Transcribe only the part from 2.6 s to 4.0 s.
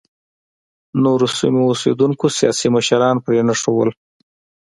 مشران پرېنښودل.